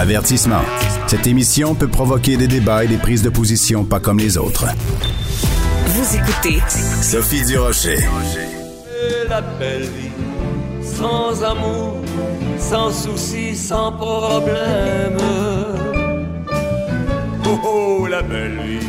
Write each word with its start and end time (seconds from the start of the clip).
Avertissement. 0.00 0.62
Cette 1.08 1.26
émission 1.26 1.74
peut 1.74 1.86
provoquer 1.86 2.38
des 2.38 2.48
débats 2.48 2.84
et 2.84 2.88
des 2.88 2.96
prises 2.96 3.22
de 3.22 3.28
position 3.28 3.84
pas 3.84 4.00
comme 4.00 4.18
les 4.18 4.38
autres. 4.38 4.64
Vous 5.88 6.16
écoutez 6.16 6.58
Sophie 7.02 7.44
Durocher. 7.44 7.98
La 9.28 9.42
belle 9.42 9.82
vie, 9.82 10.10
sans 10.82 11.44
amour, 11.44 11.96
sans 12.58 12.90
soucis, 12.90 13.54
sans 13.54 13.92
problème. 13.92 15.18
Oh 17.44 17.58
oh, 17.62 18.06
la 18.06 18.22
belle 18.22 18.58
vie, 18.64 18.86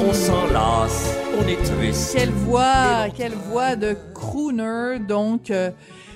on 0.00 0.12
s'enlace, 0.12 1.14
on 1.40 1.46
est 1.46 1.62
triste. 1.62 2.16
Quelle 2.16 2.32
voix, 2.32 3.06
quelle 3.16 3.34
voix 3.48 3.76
de 3.76 3.96
crooner, 4.12 4.98
donc. 4.98 5.52
euh, 5.52 5.70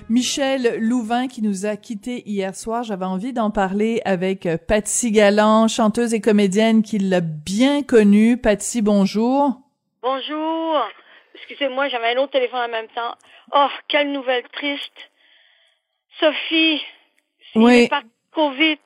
Michel 0.08 0.78
Louvain 0.80 1.26
qui 1.26 1.42
nous 1.42 1.66
a 1.66 1.76
quittés 1.76 2.22
hier 2.28 2.54
soir. 2.54 2.84
J'avais 2.84 3.04
envie 3.04 3.32
d'en 3.32 3.50
parler 3.50 4.00
avec 4.04 4.46
euh, 4.46 4.56
Patsy 4.56 5.10
Galland, 5.10 5.66
chanteuse 5.68 6.14
et 6.14 6.20
comédienne 6.20 6.82
qui 6.82 6.98
l'a 6.98 7.20
bien 7.20 7.82
connue. 7.82 8.36
Patsy, 8.40 8.82
bonjour. 8.82 9.50
Bonjour. 10.02 10.80
Excusez-moi, 11.34 11.88
j'avais 11.88 12.14
un 12.14 12.18
autre 12.22 12.32
téléphone 12.32 12.60
en 12.60 12.68
même 12.68 12.88
temps. 12.94 13.14
Oh, 13.52 13.66
quelle 13.88 14.12
nouvelle 14.12 14.44
triste. 14.52 15.10
Sophie, 16.20 16.80
il 17.56 17.62
Oui. 17.62 17.74
est 17.84 17.88
parti 17.88 18.06
trop 18.32 18.50
vite. 18.52 18.80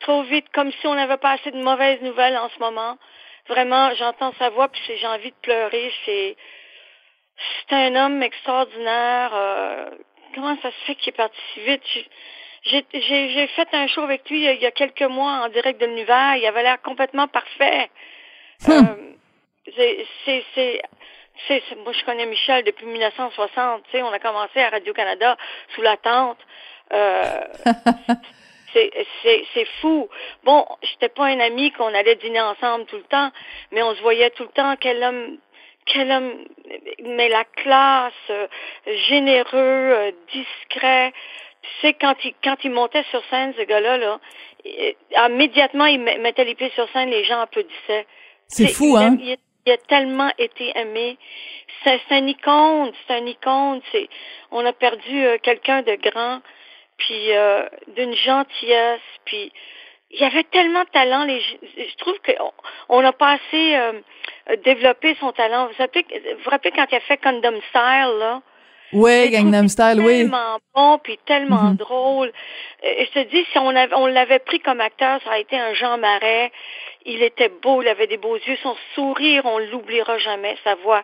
Trop 0.00 0.22
vite, 0.22 0.46
comme 0.54 0.70
si 0.70 0.86
on 0.86 0.94
n'avait 0.94 1.16
pas 1.16 1.32
assez 1.32 1.50
de 1.50 1.60
mauvaises 1.62 2.00
nouvelles 2.02 2.36
en 2.38 2.48
ce 2.50 2.58
moment. 2.60 2.96
Vraiment, 3.48 3.90
j'entends 3.98 4.32
sa 4.38 4.50
voix, 4.50 4.68
puis 4.68 4.80
c'est- 4.86 4.96
j'ai 4.98 5.06
envie 5.08 5.30
de 5.30 5.36
pleurer. 5.42 5.90
C'est 6.04 6.36
c'est 7.68 7.74
un 7.76 7.94
homme 7.96 8.22
extraordinaire. 8.22 9.30
euh, 9.34 9.90
comment 10.40 10.56
ça 10.62 10.70
se 10.70 10.84
fait 10.86 10.94
qu'il 10.94 11.10
est 11.10 11.16
parti 11.16 11.36
si 11.54 11.60
vite? 11.60 11.82
J'ai- 12.64 13.46
fait 13.48 13.68
un 13.72 13.86
show 13.86 14.02
avec 14.02 14.28
lui 14.28 14.38
il 14.38 14.44
y 14.44 14.48
a- 14.48 14.52
il 14.52 14.60
y 14.60 14.66
a 14.66 14.70
quelques 14.72 15.02
mois 15.02 15.44
en 15.44 15.48
direct 15.48 15.80
de 15.80 15.86
l'univers. 15.86 16.36
Il 16.36 16.44
avait 16.46 16.62
l'air 16.62 16.80
complètement 16.82 17.28
parfait. 17.28 17.88
Euh, 18.68 18.82
c'est, 19.76 21.62
moi, 21.76 21.92
je 21.92 22.04
connais 22.04 22.26
Michel 22.26 22.64
depuis 22.64 22.86
1960. 22.86 23.84
Tu 23.84 23.90
sais, 23.92 24.02
on 24.02 24.12
a 24.12 24.18
commencé 24.18 24.60
à 24.60 24.70
Radio-Canada 24.70 25.36
sous 25.74 25.82
la 25.82 25.96
tente. 25.96 26.38
Euh, 26.92 27.40
c'est 28.72 29.64
fou. 29.80 30.08
Bon, 30.44 30.66
j'étais 30.82 31.08
pas 31.08 31.26
un 31.26 31.40
ami 31.40 31.70
qu'on 31.72 31.94
allait 31.94 32.16
dîner 32.16 32.40
ensemble 32.40 32.86
tout 32.86 32.96
le 32.96 33.04
temps, 33.04 33.30
mais 33.72 33.82
on 33.82 33.94
se 33.94 34.02
voyait 34.02 34.30
tout 34.30 34.42
le 34.44 34.48
temps. 34.50 34.74
Quel 34.80 35.02
homme, 35.02 35.38
quel 35.92 36.10
homme, 36.10 36.32
mais 37.04 37.28
la 37.28 37.44
classe, 37.44 38.12
euh, 38.30 38.46
généreux, 39.08 39.52
euh, 39.54 40.12
discret. 40.32 41.12
Tu 41.62 41.68
sais, 41.80 41.92
quand 41.94 42.14
il, 42.24 42.34
quand 42.42 42.56
il 42.64 42.70
montait 42.70 43.04
sur 43.10 43.22
scène, 43.30 43.52
ce 43.58 43.62
gars-là, 43.62 43.98
là, 43.98 44.20
il- 44.64 44.94
immédiatement, 45.26 45.86
il 45.86 46.00
met- 46.00 46.18
mettait 46.18 46.44
les 46.44 46.54
pieds 46.54 46.70
sur 46.74 46.88
scène, 46.90 47.10
les 47.10 47.24
gens 47.24 47.40
applaudissaient. 47.40 48.06
C'est 48.46 48.68
fou, 48.68 48.96
hein? 48.96 49.16
Il 49.20 49.32
a, 49.32 49.36
il 49.66 49.72
a 49.72 49.76
tellement 49.76 50.30
été 50.38 50.72
aimé. 50.78 51.18
C'est 51.84 52.00
une 52.10 52.28
icône, 52.28 52.92
c'est 53.06 53.18
une 53.18 53.28
icône. 53.28 53.80
C'est, 53.92 54.08
on 54.50 54.64
a 54.64 54.72
perdu 54.72 55.24
euh, 55.26 55.38
quelqu'un 55.42 55.82
de 55.82 55.94
grand, 55.96 56.40
puis 56.96 57.32
euh, 57.32 57.66
d'une 57.88 58.14
gentillesse, 58.14 59.00
puis 59.24 59.52
il 60.10 60.20
y 60.20 60.24
avait 60.24 60.44
tellement 60.44 60.84
de 60.84 60.88
talent. 60.90 61.24
Les, 61.24 61.40
je 61.40 61.96
trouve 61.98 62.16
qu'on 62.26 62.52
on 62.88 63.02
n'a 63.02 63.12
pas 63.12 63.32
assez 63.32 63.76
euh, 63.76 63.92
développé 64.64 65.16
son 65.20 65.32
talent. 65.32 65.66
Vous 65.66 65.72
vous 65.72 65.78
rappelez, 65.82 66.04
vous 66.34 66.42
vous 66.44 66.50
rappelez 66.50 66.72
quand 66.72 66.86
il 66.90 66.96
a 66.96 67.00
fait 67.00 67.18
Condom 67.18 67.60
Style, 67.68 68.18
là? 68.18 68.42
Je 68.90 69.30
Gangnam 69.30 69.68
Style, 69.68 70.00
oui. 70.00 70.20
Tellement 70.20 70.58
bon, 70.74 70.98
puis 70.98 71.18
tellement 71.26 71.64
Mhm. 71.64 71.76
drôle. 71.76 72.32
Euh, 72.84 73.04
Je 73.04 73.10
te 73.20 73.28
dis, 73.28 73.44
si 73.52 73.58
on, 73.58 73.68
avait, 73.76 73.94
on 73.94 74.06
l'avait 74.06 74.38
pris 74.38 74.60
comme 74.60 74.80
acteur, 74.80 75.20
ça 75.22 75.28
aurait 75.28 75.42
été 75.42 75.58
un 75.58 75.74
Jean 75.74 75.98
Marais. 75.98 76.50
Il 77.04 77.22
était 77.22 77.50
beau, 77.50 77.82
il 77.82 77.88
avait 77.88 78.06
des 78.06 78.16
beaux 78.16 78.36
yeux. 78.36 78.56
Son 78.62 78.74
sourire, 78.94 79.42
on 79.44 79.58
l'oubliera 79.58 80.16
jamais. 80.16 80.56
Sa 80.64 80.74
voix, 80.76 81.02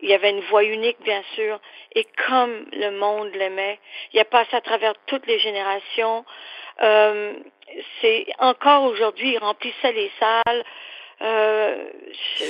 il 0.00 0.12
avait 0.12 0.28
une 0.28 0.40
voix 0.40 0.62
unique, 0.62 0.98
bien 1.04 1.22
sûr. 1.34 1.58
Et 1.94 2.06
comme 2.28 2.66
le 2.72 2.90
monde 2.90 3.30
l'aimait, 3.34 3.78
il 4.12 4.20
a 4.20 4.26
passé 4.26 4.54
à 4.54 4.60
travers 4.60 4.92
toutes 5.06 5.26
les 5.26 5.38
générations. 5.38 6.26
Euh, 6.82 7.32
c'est 8.00 8.26
encore 8.38 8.84
aujourd'hui, 8.84 9.34
il 9.34 9.38
remplissait 9.38 9.92
les 9.92 10.10
salles. 10.18 10.64
Euh, 11.22 11.84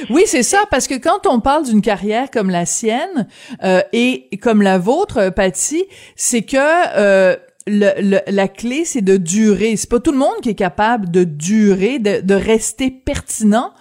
Oui, 0.09 0.23
c'est 0.27 0.43
ça, 0.43 0.65
parce 0.71 0.89
que 0.89 0.95
quand 0.95 1.27
on 1.27 1.41
parle 1.41 1.65
d'une 1.65 1.83
carrière 1.83 2.31
comme 2.31 2.49
la 2.49 2.65
sienne 2.65 3.29
euh, 3.63 3.83
et 3.93 4.29
comme 4.43 4.63
la 4.63 4.79
vôtre, 4.79 5.19
euh, 5.19 5.31
Patty, 5.31 5.85
c'est 6.17 6.43
que 6.43 7.37
le, 7.67 7.91
le- 8.01 8.21
la 8.27 8.49
clé, 8.49 8.85
c'est 8.85 9.03
de 9.03 9.17
durer. 9.17 9.77
C'est 9.77 9.89
pas 9.89 10.01
tout 10.01 10.13
le 10.13 10.19
monde 10.19 10.41
qui 10.43 10.49
est 10.51 10.55
capable 10.55 11.11
de 11.11 11.25
durer, 11.25 11.99
de, 11.99 12.21
de 12.21 12.35
rester 12.35 12.91
pertinent. 12.91 13.73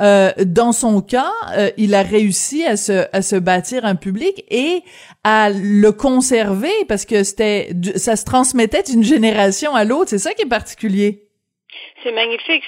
Euh, 0.00 0.30
dans 0.44 0.72
son 0.72 1.00
cas, 1.00 1.30
euh, 1.56 1.70
il 1.76 1.94
a 1.94 2.02
réussi 2.02 2.64
à 2.64 2.76
se, 2.76 3.06
à 3.12 3.22
se 3.22 3.36
bâtir 3.36 3.84
un 3.84 3.94
public 3.94 4.44
et 4.50 4.82
à 5.24 5.50
le 5.50 5.90
conserver 5.92 6.72
parce 6.88 7.04
que 7.04 7.22
c'était, 7.24 7.72
ça 7.96 8.16
se 8.16 8.24
transmettait 8.24 8.82
d'une 8.82 9.04
génération 9.04 9.74
à 9.74 9.84
l'autre. 9.84 10.10
C'est 10.10 10.18
ça 10.18 10.32
qui 10.34 10.42
est 10.42 10.46
particulier. 10.48 11.26
C'est 12.02 12.12
magnifique. 12.12 12.64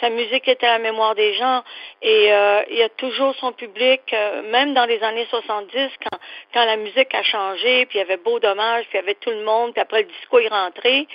Sa, 0.00 0.10
musique 0.10 0.48
est 0.48 0.62
à 0.64 0.72
la 0.72 0.78
mémoire 0.78 1.14
des 1.14 1.34
gens 1.34 1.62
et 2.02 2.32
euh, 2.32 2.62
il 2.70 2.76
y 2.76 2.82
a 2.82 2.88
toujours 2.90 3.34
son 3.36 3.52
public, 3.52 4.00
euh, 4.12 4.42
même 4.50 4.74
dans 4.74 4.84
les 4.84 5.02
années 5.02 5.26
70, 5.30 5.70
quand, 6.02 6.18
quand 6.52 6.64
la 6.64 6.76
musique 6.76 7.14
a 7.14 7.22
changé, 7.22 7.86
puis 7.86 7.98
il 7.98 8.02
y 8.02 8.04
avait 8.04 8.16
Beau 8.16 8.38
Dommage, 8.40 8.84
puis 8.88 8.98
il 8.98 9.00
y 9.00 9.04
avait 9.04 9.14
tout 9.14 9.30
le 9.30 9.42
monde, 9.44 9.72
puis 9.72 9.80
après 9.80 10.02
le 10.02 10.08
disco 10.08 10.38
est 10.38 10.48
rentré. 10.48 11.06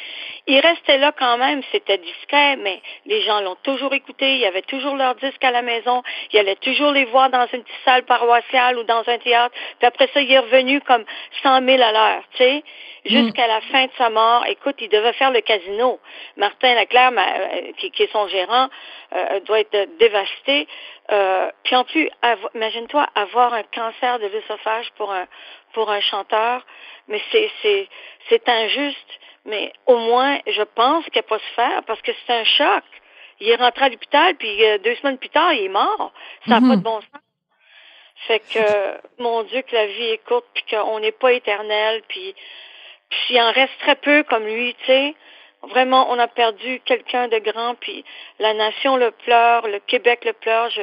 Il 0.47 0.59
restait 0.59 0.97
là 0.97 1.11
quand 1.17 1.37
même, 1.37 1.61
c'était 1.71 1.97
discret, 1.97 2.55
mais 2.57 2.81
les 3.05 3.21
gens 3.21 3.41
l'ont 3.41 3.57
toujours 3.63 3.93
écouté, 3.93 4.35
il 4.35 4.39
y 4.39 4.45
avait 4.45 4.61
toujours 4.63 4.95
leur 4.95 5.15
disque 5.15 5.43
à 5.43 5.51
la 5.51 5.61
maison, 5.61 6.01
il 6.31 6.39
allait 6.39 6.55
toujours 6.55 6.91
les 6.91 7.05
voir 7.05 7.29
dans 7.29 7.47
une 7.53 7.63
petite 7.63 7.85
salle 7.85 8.03
paroissiale 8.03 8.77
ou 8.77 8.83
dans 8.83 9.03
un 9.07 9.17
théâtre, 9.17 9.55
puis 9.79 9.87
après 9.87 10.09
ça, 10.13 10.21
il 10.21 10.31
est 10.31 10.39
revenu 10.39 10.81
comme 10.81 11.05
100 11.43 11.65
000 11.65 11.81
à 11.81 11.91
l'heure, 11.91 12.23
tu 12.31 12.43
sais 12.43 12.63
jusqu'à 13.05 13.47
la 13.47 13.61
fin 13.61 13.85
de 13.85 13.91
sa 13.97 14.09
mort. 14.09 14.45
Écoute, 14.47 14.75
il 14.79 14.89
devait 14.89 15.13
faire 15.13 15.31
le 15.31 15.41
casino. 15.41 15.99
Martin 16.37 16.75
Leclerc, 16.75 17.11
ma- 17.11 17.48
qui, 17.77 17.91
qui 17.91 18.03
est 18.03 18.11
son 18.11 18.27
gérant, 18.27 18.69
euh, 19.13 19.39
doit 19.41 19.59
être 19.59 19.97
dévasté. 19.97 20.67
Euh, 21.11 21.49
puis 21.63 21.75
en 21.75 21.83
plus, 21.83 22.09
imagine-toi 22.55 23.05
avoir 23.15 23.53
un 23.53 23.63
cancer 23.63 24.19
de 24.19 24.27
l'œsophage 24.27 24.91
pour 24.97 25.11
un 25.11 25.27
pour 25.73 25.91
un 25.91 25.99
chanteur, 26.01 26.65
mais 27.07 27.21
c'est 27.31 27.49
c'est 27.61 27.87
c'est 28.29 28.47
injuste. 28.49 29.19
Mais 29.45 29.71
au 29.85 29.97
moins, 29.97 30.39
je 30.47 30.63
pense 30.63 31.05
n'a 31.15 31.23
pas 31.23 31.39
se 31.39 31.53
faire 31.55 31.83
parce 31.83 32.01
que 32.01 32.11
c'est 32.25 32.33
un 32.33 32.43
choc. 32.43 32.83
Il 33.39 33.49
est 33.49 33.55
rentré 33.55 33.85
à 33.85 33.89
l'hôpital, 33.89 34.35
puis 34.35 34.65
euh, 34.65 34.77
deux 34.79 34.95
semaines 34.95 35.17
plus 35.17 35.29
tard, 35.29 35.53
il 35.53 35.65
est 35.65 35.69
mort. 35.69 36.11
Ça 36.47 36.59
n'a 36.59 36.67
pas 36.67 36.75
de 36.75 36.81
bon 36.81 36.99
sens. 36.99 37.21
Fait 38.27 38.39
que, 38.39 38.59
euh, 38.59 38.97
mon 39.17 39.43
Dieu, 39.43 39.61
que 39.61 39.73
la 39.73 39.85
vie 39.85 40.09
est 40.11 40.25
courte, 40.25 40.45
puis 40.53 40.63
qu'on 40.69 40.99
n'est 40.99 41.13
pas 41.13 41.31
éternel, 41.31 42.01
puis 42.09 42.35
puis 43.09 43.35
il 43.35 43.41
en 43.41 43.51
reste 43.51 43.77
très 43.79 43.95
peu 43.95 44.23
comme 44.23 44.45
lui, 44.45 44.75
tu 44.79 44.85
sais. 44.85 45.15
Vraiment, 45.63 46.09
on 46.09 46.17
a 46.19 46.27
perdu 46.27 46.81
quelqu'un 46.85 47.27
de 47.27 47.37
grand, 47.39 47.75
puis 47.75 48.05
la 48.39 48.53
nation 48.53 48.95
le 48.95 49.11
pleure, 49.11 49.67
le 49.67 49.79
Québec 49.79 50.23
le 50.25 50.33
pleure. 50.33 50.69
Je, 50.69 50.81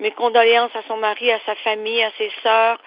mes 0.00 0.10
condoléances 0.10 0.74
à 0.76 0.82
son 0.86 0.98
mari, 0.98 1.32
à 1.32 1.40
sa 1.46 1.54
famille, 1.56 2.02
à 2.02 2.10
ses 2.18 2.30
sœurs 2.42 2.78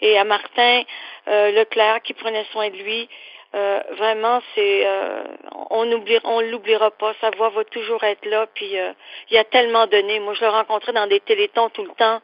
et 0.00 0.18
à 0.18 0.24
Martin 0.24 0.82
euh, 1.28 1.50
Leclerc 1.52 2.00
qui 2.02 2.14
prenait 2.14 2.44
soin 2.52 2.70
de 2.70 2.76
lui. 2.76 3.08
Euh, 3.54 3.80
vraiment, 3.92 4.42
c'est 4.54 4.86
euh, 4.86 5.22
on 5.70 5.90
oublie, 5.92 6.18
on 6.24 6.40
l'oubliera 6.40 6.90
pas. 6.90 7.14
Sa 7.20 7.30
voix 7.30 7.48
va 7.50 7.64
toujours 7.64 8.02
être 8.04 8.26
là. 8.26 8.46
Puis 8.54 8.78
euh, 8.78 8.92
il 9.30 9.38
a 9.38 9.44
tellement 9.44 9.86
donné. 9.86 10.18
Moi, 10.20 10.34
je 10.34 10.42
le 10.44 10.50
rencontrais 10.50 10.92
dans 10.92 11.06
des 11.06 11.20
télétons 11.20 11.70
tout 11.70 11.84
le 11.84 11.90
temps. 11.90 12.20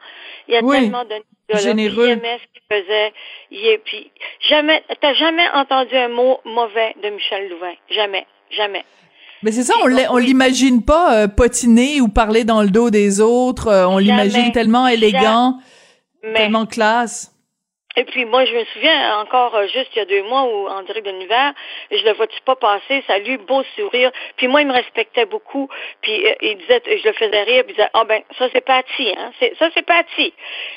Il 0.47 0.55
a 0.55 0.59
Oui, 0.61 0.81
tellement 0.81 1.05
donné. 1.05 1.23
gars-là. 1.49 1.61
généreux. 1.61 2.09
Ce 2.15 2.19
qu'il 2.19 2.61
faisait. 2.69 3.13
Il 3.49 3.65
est, 3.65 3.77
puis 3.79 4.11
jamais, 4.41 4.83
t'as 5.01 5.13
jamais 5.13 5.47
entendu 5.53 5.95
un 5.95 6.09
mot 6.09 6.39
mauvais 6.45 6.93
de 7.01 7.09
Michel 7.09 7.49
Louvain. 7.49 7.73
Jamais, 7.89 8.27
jamais. 8.51 8.83
Mais 9.43 9.51
c'est 9.51 9.63
ça, 9.63 9.73
on 10.09 10.17
l'imagine 10.17 10.83
pas 10.83 11.15
euh, 11.17 11.27
potiner 11.27 11.99
ou 11.99 12.07
parler 12.07 12.45
dans 12.45 12.61
le 12.61 12.69
dos 12.69 12.89
des 12.89 13.19
autres. 13.19 13.67
euh, 13.67 13.85
on 13.87 13.99
Jamais. 13.99 14.23
l'imagine 14.29 14.51
tellement 14.53 14.87
élégant, 14.87 15.59
Mais 16.23 16.33
tellement 16.33 16.65
classe. 16.65 17.32
Et 17.95 18.05
puis 18.05 18.25
moi, 18.25 18.45
je 18.45 18.55
me 18.55 18.65
souviens 18.65 19.19
encore 19.19 19.55
euh, 19.55 19.67
juste 19.67 19.89
il 19.95 19.99
y 19.99 20.01
a 20.01 20.05
deux 20.05 20.23
mois 20.23 20.43
où 20.43 20.67
en 20.67 20.81
direct 20.83 21.05
de 21.05 21.11
l'univers, 21.11 21.53
je 21.91 22.03
le 22.03 22.13
vois-tu 22.13 22.39
pas 22.41 22.55
passer, 22.55 23.03
salut, 23.07 23.37
beau 23.37 23.63
sourire. 23.75 24.11
Puis 24.37 24.47
moi, 24.47 24.61
il 24.61 24.67
me 24.67 24.73
respectait 24.73 25.25
beaucoup. 25.25 25.69
Puis 26.01 26.27
euh, 26.27 26.33
il 26.41 26.57
disait, 26.57 26.81
je 26.85 27.07
le 27.07 27.13
faisais 27.13 27.43
rire, 27.43 27.63
puis 27.63 27.73
il 27.73 27.75
disait, 27.75 27.89
ah 27.93 28.03
ben 28.05 28.21
ça 28.37 28.47
c'est 28.51 28.65
Patty, 28.65 29.13
hein, 29.17 29.31
c'est 29.39 29.55
ça 29.57 29.69
c'est 29.73 29.85
Patty. 29.85 30.33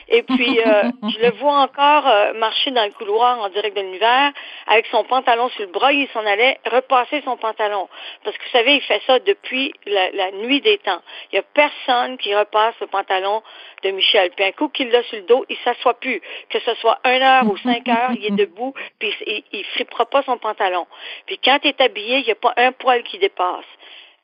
Et 0.08 0.22
puis 0.22 0.60
euh, 0.60 0.82
je 1.08 1.18
le 1.20 1.30
vois 1.32 1.60
encore 1.60 2.06
euh, 2.06 2.32
marcher 2.34 2.70
dans 2.70 2.84
le 2.84 2.92
couloir 2.92 3.40
en 3.40 3.48
direct 3.48 3.76
de 3.76 3.82
l'univers 3.82 4.32
avec 4.66 4.86
son 4.86 5.04
pantalon 5.04 5.48
sur 5.50 5.62
le 5.62 5.72
bras, 5.72 5.92
il 5.92 6.08
s'en 6.08 6.24
allait 6.26 6.58
repasser 6.70 7.22
son 7.24 7.36
pantalon. 7.36 7.88
Parce 8.24 8.36
que 8.36 8.42
vous 8.42 8.50
savez, 8.50 8.74
il 8.76 8.82
fait 8.82 9.02
ça 9.06 9.18
depuis 9.20 9.72
la, 9.86 10.10
la 10.10 10.30
nuit 10.32 10.60
des 10.60 10.78
temps. 10.78 11.00
Il 11.32 11.36
y 11.36 11.38
a 11.38 11.42
personne 11.42 12.18
qui 12.18 12.34
repasse 12.34 12.74
le 12.80 12.86
pantalon 12.86 13.42
de 13.82 13.90
Michel. 13.90 14.30
Puis 14.36 14.44
un 14.44 14.52
coup 14.52 14.68
qu'il 14.68 14.90
l'a 14.90 15.02
sur 15.04 15.16
le 15.16 15.24
dos, 15.24 15.44
il 15.48 15.56
s'assoit 15.58 15.94
plus. 15.94 16.20
Que 16.50 16.60
ce 16.60 16.74
soit 16.76 16.98
une 17.06 17.22
heure 17.22 17.46
ou 17.50 17.56
cinq 17.58 17.88
heures, 17.88 18.12
il 18.12 18.26
est 18.26 18.36
debout, 18.36 18.74
puis 18.98 19.14
il, 19.26 19.42
il 19.52 19.64
frippera 19.64 20.06
pas 20.06 20.22
son 20.22 20.38
pantalon. 20.38 20.86
Puis 21.26 21.38
quand 21.38 21.58
il 21.64 21.68
est 21.68 21.80
habillé, 21.80 22.18
il 22.18 22.24
n'y 22.24 22.32
a 22.32 22.36
pas 22.36 22.54
un 22.56 22.72
poil 22.72 23.02
qui 23.02 23.18
dépasse. 23.18 23.64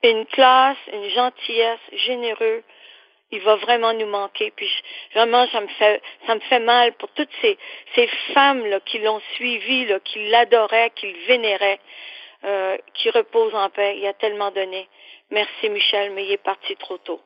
Une 0.02 0.26
classe, 0.26 0.79
une 0.93 1.08
gentillesse, 1.11 1.81
généreux, 1.93 2.62
il 3.32 3.40
va 3.40 3.56
vraiment 3.56 3.93
nous 3.94 4.06
manquer. 4.06 4.52
Puis 4.55 4.70
vraiment, 5.14 5.46
ça 5.49 5.61
me 5.61 5.69
fait, 5.69 6.02
ça 6.26 6.34
me 6.34 6.40
fait 6.40 6.61
mal 6.61 6.93
pour 6.94 7.08
toutes 7.11 7.32
ces, 7.40 7.58
ces 7.94 8.06
femmes 8.34 8.64
là, 8.67 8.81
qui 8.81 8.99
l'ont 8.99 9.20
suivi, 9.35 9.87
là, 9.87 9.99
qui 10.00 10.28
l'adoraient, 10.28 10.93
qui 10.94 11.11
le 11.11 11.19
vénéraient, 11.26 11.81
euh, 12.44 12.76
qui 12.94 13.11
reposent 13.11 13.55
en 13.55 13.70
paix. 13.70 13.96
Il 13.99 14.06
a 14.06 14.12
tellement 14.12 14.50
donné. 14.50 14.88
Merci 15.31 15.70
Michel, 15.70 16.12
mais 16.12 16.26
il 16.26 16.32
est 16.32 16.43
parti 16.43 16.76
trop 16.76 16.99
tôt. 16.99 17.20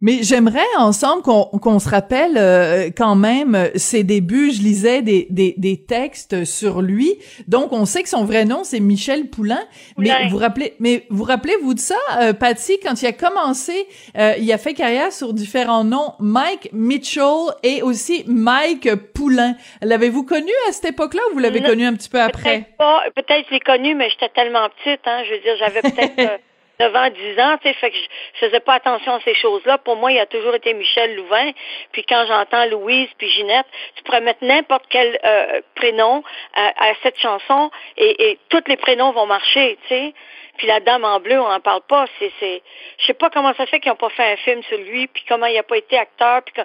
Mais 0.00 0.22
j'aimerais 0.22 0.60
ensemble 0.76 1.22
qu'on 1.22 1.78
se 1.80 1.88
rappelle 1.88 2.36
euh, 2.36 2.90
quand 2.96 3.16
même 3.16 3.70
ses 3.74 4.04
débuts. 4.04 4.52
Je 4.52 4.62
lisais 4.62 5.02
des, 5.02 5.26
des, 5.28 5.54
des, 5.56 5.84
textes 5.84 6.44
sur 6.44 6.82
lui, 6.82 7.18
donc 7.48 7.72
on 7.72 7.84
sait 7.84 8.02
que 8.04 8.08
son 8.08 8.24
vrai 8.24 8.44
nom 8.44 8.62
c'est 8.62 8.78
Michel 8.78 9.28
Poulain. 9.28 9.60
Mais 9.96 10.28
vous 10.28 10.36
rappelez, 10.36 10.74
mais 10.78 11.04
vous 11.10 11.24
rappelez-vous 11.24 11.74
de 11.74 11.80
ça, 11.80 11.96
euh, 12.20 12.32
Patty, 12.32 12.78
quand 12.80 13.02
il 13.02 13.06
a 13.06 13.12
commencé, 13.12 13.88
euh, 14.16 14.34
il 14.38 14.52
a 14.52 14.58
fait 14.58 14.74
carrière 14.74 15.12
sur 15.12 15.32
différents 15.32 15.84
noms, 15.84 16.14
Mike 16.20 16.70
Mitchell 16.72 17.54
et 17.64 17.82
aussi 17.82 18.22
Mike 18.28 18.94
Poulain. 19.14 19.56
L'avez-vous 19.82 20.22
connu 20.22 20.52
à 20.68 20.72
cette 20.72 20.92
époque-là 20.92 21.22
ou 21.30 21.34
vous 21.34 21.40
l'avez 21.40 21.60
connu 21.60 21.84
un 21.84 21.94
petit 21.94 22.08
peu 22.08 22.20
après? 22.20 22.60
Peut-être 22.60 22.76
pas, 22.76 23.02
peut-être 23.16 23.46
je 23.48 23.54
l'ai 23.54 23.60
connu, 23.60 23.94
mais 23.96 24.08
j'étais 24.10 24.28
tellement 24.28 24.68
petite, 24.68 25.00
hein. 25.06 25.22
Je 25.24 25.34
veux 25.34 25.40
dire, 25.40 25.54
j'avais 25.58 25.82
peut-être 25.82 26.40
9 26.80 26.94
ans, 26.94 27.10
10 27.10 27.40
ans, 27.40 27.58
tu 27.58 27.68
sais, 27.68 27.74
fait 27.74 27.90
que 27.90 27.96
je 27.96 28.46
faisais 28.46 28.60
pas 28.60 28.74
attention 28.74 29.14
à 29.14 29.20
ces 29.20 29.34
choses-là. 29.34 29.78
Pour 29.78 29.96
moi, 29.96 30.12
il 30.12 30.18
a 30.18 30.26
toujours 30.26 30.54
été 30.54 30.74
Michel 30.74 31.16
Louvain. 31.16 31.50
Puis 31.92 32.04
quand 32.04 32.24
j'entends 32.26 32.66
Louise 32.66 33.08
puis 33.18 33.28
Ginette, 33.28 33.66
tu 33.96 34.02
pourrais 34.04 34.20
mettre 34.20 34.44
n'importe 34.44 34.84
quel 34.88 35.18
euh, 35.24 35.60
prénom 35.74 36.22
à, 36.54 36.92
cette 37.02 37.18
chanson 37.18 37.70
et, 37.96 38.30
et 38.30 38.38
tous 38.48 38.62
les 38.66 38.76
prénoms 38.76 39.12
vont 39.12 39.26
marcher, 39.26 39.78
tu 39.82 39.88
sais. 39.88 40.14
Puis 40.58 40.66
la 40.66 40.80
dame 40.80 41.04
en 41.04 41.20
bleu, 41.20 41.40
on 41.40 41.48
n'en 41.48 41.60
parle 41.60 41.82
pas. 41.88 42.06
C'est, 42.18 42.32
c'est, 42.40 42.62
je 42.98 43.06
sais 43.06 43.14
pas 43.14 43.30
comment 43.30 43.54
ça 43.54 43.64
fait 43.66 43.80
qu'ils 43.80 43.90
n'ont 43.90 43.96
pas 43.96 44.10
fait 44.10 44.32
un 44.32 44.36
film 44.36 44.62
sur 44.64 44.78
lui, 44.78 45.06
puis 45.06 45.24
comment 45.28 45.46
il 45.46 45.54
n'a 45.54 45.62
pas 45.62 45.78
été 45.78 45.96
acteur, 45.96 46.42
puis 46.42 46.62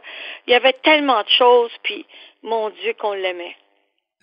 il 0.48 0.52
y 0.52 0.56
avait 0.56 0.74
tellement 0.74 1.22
de 1.22 1.30
choses, 1.30 1.72
puis 1.84 2.06
mon 2.42 2.70
Dieu 2.70 2.94
qu'on 2.94 3.14
l'aimait. 3.14 3.56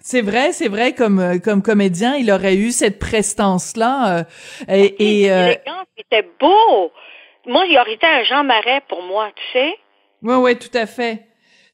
C'est 0.02 0.22
vrai, 0.22 0.52
c'est 0.52 0.68
vrai, 0.68 0.94
comme 0.94 1.20
euh, 1.20 1.38
comme 1.38 1.62
comédien, 1.62 2.16
il 2.16 2.30
aurait 2.30 2.56
eu 2.56 2.70
cette 2.70 2.98
prestance-là. 2.98 4.18
Euh, 4.18 4.24
et, 4.68 5.24
et 5.24 5.32
euh... 5.32 5.52
c'était 5.96 6.26
beau. 6.40 6.90
Moi, 7.46 7.64
il 7.66 7.78
aurait 7.78 7.94
été 7.94 8.06
un 8.06 8.24
Jean 8.24 8.44
Marais 8.44 8.82
pour 8.88 9.02
moi, 9.02 9.30
tu 9.36 9.42
sais. 9.52 9.74
Oui, 10.22 10.34
oui, 10.34 10.58
tout 10.58 10.76
à 10.76 10.86
fait. 10.86 11.26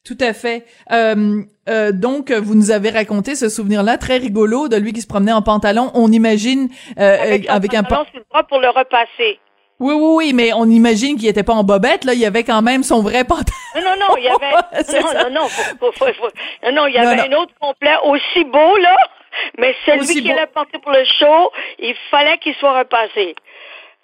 Tout 0.03 0.17
à 0.21 0.31
fait. 0.31 0.65
Euh, 0.91 1.41
euh, 1.67 1.91
donc, 1.91 2.31
vous 2.31 2.55
nous 2.55 2.71
avez 2.71 2.89
raconté 2.91 3.35
ce 3.35 3.49
souvenir-là 3.49 3.97
très 3.97 4.17
rigolo 4.17 4.69
de 4.69 4.77
lui 4.77 4.93
qui 4.93 5.01
se 5.01 5.07
promenait 5.07 5.33
en 5.33 5.41
pantalon. 5.41 5.91
On 5.95 6.09
imagine 6.11 6.69
euh, 6.97 7.21
avec, 7.21 7.49
avec 7.49 7.73
un 7.73 7.83
pantalon 7.83 8.05
sur 8.11 8.19
le 8.19 8.25
bras 8.29 8.43
pour 8.43 8.59
le 8.59 8.69
repasser. 8.69 9.39
Oui, 9.79 9.93
oui, 9.93 10.15
oui, 10.15 10.33
mais 10.33 10.53
on 10.53 10.65
imagine 10.65 11.17
qu'il 11.17 11.27
était 11.27 11.43
pas 11.43 11.53
en 11.53 11.63
bobette, 11.63 12.03
là. 12.03 12.13
Il 12.13 12.19
y 12.19 12.25
avait 12.25 12.43
quand 12.43 12.63
même 12.63 12.81
son 12.81 13.01
vrai 13.01 13.23
pantalon. 13.23 13.45
Non, 13.75 13.81
non, 13.81 13.95
non, 14.07 14.17
il 14.17 14.23
y 14.23 14.27
avait. 14.27 15.01
non, 15.01 15.13
non, 15.13 15.41
non, 15.41 15.47
faut, 15.47 15.91
faut, 15.91 16.13
faut, 16.13 16.29
non, 16.63 16.71
non, 16.71 16.87
il 16.87 16.95
y 16.95 16.97
avait 16.97 17.21
un 17.21 17.33
autre 17.33 17.53
complet 17.59 17.95
aussi 18.03 18.43
beau, 18.45 18.77
là. 18.77 18.97
Mais 19.59 19.75
celui 19.85 20.21
qui 20.21 20.31
allait 20.31 20.47
porter 20.47 20.79
pour 20.79 20.91
le 20.91 21.05
show, 21.05 21.51
il 21.77 21.95
fallait 22.09 22.39
qu'il 22.39 22.55
soit 22.55 22.79
repassé. 22.79 23.35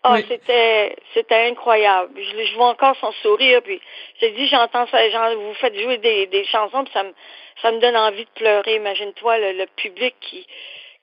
Oh, 0.05 0.15
c'était, 0.27 0.95
c'était 1.13 1.47
incroyable. 1.47 2.11
Je, 2.17 2.45
je, 2.45 2.55
vois 2.55 2.67
encore 2.67 2.95
son 2.99 3.11
sourire, 3.23 3.61
puis 3.63 3.79
j'ai 4.19 4.31
dit, 4.31 4.47
j'entends 4.47 4.85
ça, 4.87 5.09
genre, 5.09 5.33
vous 5.35 5.53
faites 5.55 5.79
jouer 5.79 5.97
des, 5.97 6.27
des 6.27 6.45
chansons, 6.45 6.83
puis 6.83 6.93
ça 6.93 7.03
me, 7.03 7.13
ça 7.61 7.71
me 7.71 7.79
donne 7.79 7.95
envie 7.95 8.25
de 8.25 8.29
pleurer. 8.35 8.75
Imagine-toi 8.75 9.37
le, 9.37 9.53
le 9.53 9.65
public 9.77 10.13
qui, 10.19 10.45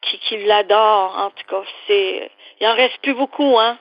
qui, 0.03 0.19
qui 0.19 0.37
l'adore. 0.45 1.17
En 1.17 1.31
tout 1.31 1.45
cas, 1.49 1.63
c'est, 1.87 2.31
il 2.61 2.67
en 2.67 2.75
reste 2.75 2.99
plus 2.99 3.15
beaucoup, 3.15 3.59
hein. 3.59 3.79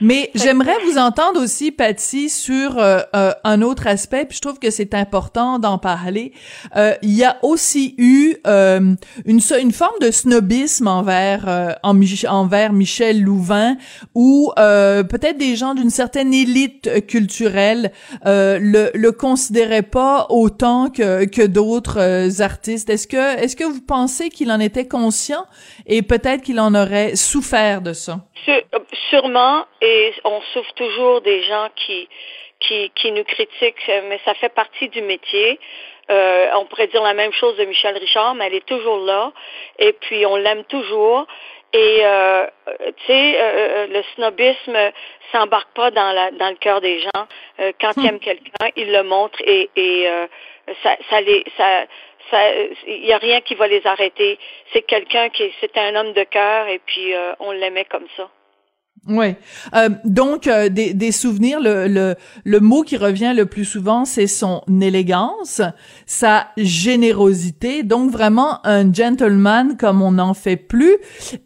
Mais 0.00 0.30
j'aimerais 0.34 0.76
vous 0.86 0.98
entendre 0.98 1.42
aussi, 1.42 1.70
Patty, 1.70 2.28
sur 2.28 2.78
euh, 2.78 3.00
euh, 3.14 3.32
un 3.44 3.62
autre 3.62 3.86
aspect, 3.86 4.24
puis 4.24 4.36
je 4.36 4.42
trouve 4.42 4.58
que 4.58 4.70
c'est 4.70 4.94
important 4.94 5.58
d'en 5.58 5.78
parler. 5.78 6.32
Euh, 6.76 6.94
il 7.02 7.12
y 7.12 7.24
a 7.24 7.38
aussi 7.42 7.94
eu 7.98 8.36
une, 8.44 8.96
une 9.26 9.72
forme 9.72 9.98
de 10.00 10.10
snobisme 10.10 10.88
envers 10.88 11.78
en, 11.82 11.98
envers 12.28 12.72
Michel 12.72 13.22
Louvain, 13.22 13.76
où 14.14 14.52
peut-être 14.56 15.38
des 15.38 15.56
gens 15.56 15.74
d'une 15.74 15.90
certaine 15.90 16.32
élite 16.32 17.06
culturelle 17.06 17.92
le, 18.24 18.90
le 18.94 19.12
considéraient 19.12 19.82
pas 19.82 20.26
autant 20.30 20.90
que, 20.90 21.24
que 21.24 21.46
d'autres 21.46 22.40
artistes. 22.42 22.90
Est-ce 22.90 23.06
que 23.06 23.38
est-ce 23.38 23.56
que 23.56 23.64
vous 23.64 23.80
pensez 23.80 24.28
qu'il 24.30 24.50
en 24.50 24.60
était 24.60 24.86
conscient 24.88 25.44
et 25.86 26.02
peut-être 26.02 26.42
qu'il 26.42 26.60
en 26.60 26.74
aurait 26.74 27.16
souffert 27.16 27.82
de 27.82 27.92
ça? 27.92 28.20
Sûrement, 29.10 29.64
et 29.82 30.14
on 30.24 30.40
souffre 30.52 30.72
toujours 30.74 31.20
des 31.20 31.42
gens 31.42 31.68
qui, 31.76 32.08
qui, 32.60 32.90
qui 32.94 33.12
nous 33.12 33.24
critiquent, 33.24 33.90
mais 34.08 34.20
ça 34.24 34.34
fait 34.34 34.48
partie 34.48 34.88
du 34.88 35.02
métier. 35.02 35.58
Euh, 36.10 36.50
on 36.54 36.64
pourrait 36.66 36.86
dire 36.86 37.02
la 37.02 37.14
même 37.14 37.32
chose 37.32 37.56
de 37.56 37.64
Michel 37.64 37.96
Richard, 37.96 38.34
mais 38.34 38.46
elle 38.46 38.54
est 38.54 38.66
toujours 38.66 38.98
là, 38.98 39.32
et 39.78 39.92
puis 39.92 40.24
on 40.24 40.36
l'aime 40.36 40.64
toujours. 40.64 41.26
Et 41.74 42.00
euh, 42.02 42.46
tu 42.68 43.06
sais, 43.06 43.40
euh, 43.40 43.42
euh 43.42 43.86
le 43.86 44.02
snobisme 44.14 44.76
s'embarque 45.32 45.72
pas 45.74 45.90
dans 45.90 46.12
la 46.12 46.30
dans 46.32 46.50
le 46.50 46.56
cœur 46.56 46.80
des 46.80 47.00
gens. 47.00 47.26
Euh, 47.60 47.72
quand 47.80 47.92
ils 47.96 48.06
aiment 48.06 48.20
quelqu'un, 48.20 48.68
ils 48.76 48.92
le 48.92 49.02
montrent 49.04 49.40
et, 49.40 49.70
et 49.74 50.06
euh, 50.06 50.26
ça, 50.82 50.96
ça 51.08 51.20
les 51.22 51.44
ça 51.56 51.86
il 52.86 53.02
n'y 53.02 53.12
a 53.12 53.18
rien 53.18 53.40
qui 53.40 53.54
va 53.54 53.66
les 53.66 53.86
arrêter. 53.86 54.38
C'est 54.72 54.82
quelqu'un 54.82 55.28
qui, 55.30 55.52
c'était 55.60 55.80
un 55.80 55.94
homme 55.96 56.12
de 56.12 56.24
cœur 56.24 56.66
et 56.68 56.78
puis 56.78 57.14
euh, 57.14 57.34
on 57.40 57.52
l'aimait 57.52 57.84
comme 57.84 58.06
ça. 58.16 58.28
Ouais. 59.08 59.36
Euh, 59.74 59.88
donc 60.04 60.46
euh, 60.46 60.68
des, 60.68 60.94
des, 60.94 61.10
souvenirs. 61.10 61.58
Le, 61.60 61.88
le, 61.88 62.14
le 62.44 62.60
mot 62.60 62.82
qui 62.82 62.96
revient 62.96 63.32
le 63.34 63.46
plus 63.46 63.64
souvent, 63.64 64.04
c'est 64.04 64.28
son 64.28 64.62
élégance, 64.80 65.60
sa 66.06 66.46
générosité. 66.56 67.82
Donc 67.82 68.12
vraiment 68.12 68.64
un 68.64 68.92
gentleman 68.92 69.76
comme 69.76 70.02
on 70.02 70.12
n'en 70.12 70.34
fait 70.34 70.56
plus. 70.56 70.96